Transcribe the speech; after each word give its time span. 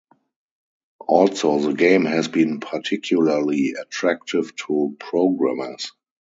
Also 1.07 1.59
the 1.59 1.75
game 1.75 2.05
has 2.05 2.27
been 2.27 2.59
particularly 2.59 3.75
attractive 3.79 4.51
to 4.55 4.97
programmers. 4.99 5.91